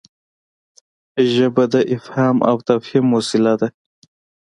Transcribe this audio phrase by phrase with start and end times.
[1.33, 3.67] ژبه د افهام او تفهيم وسیله ده.